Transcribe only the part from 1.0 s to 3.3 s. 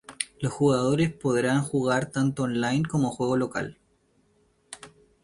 podrán jugar tanto on-line como